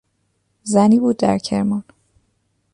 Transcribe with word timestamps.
زنی 0.63 0.99
بود 0.99 1.17
در 1.17 1.37
کرمان 1.37 1.83